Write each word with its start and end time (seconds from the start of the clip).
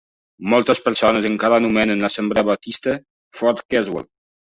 Moltes 0.51 0.79
persones 0.85 1.27
encaren 1.29 1.57
anomenen 1.63 2.01
l"assemblea 2.03 2.45
baptista 2.47 2.95
"Fort 3.41 3.63
Caswell". 3.75 4.09